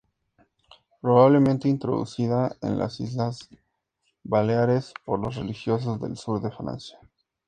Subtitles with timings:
[0.99, 3.47] Probablemente introducida en las Islas
[4.23, 6.97] Baleares por los religiosos del sur de Francia.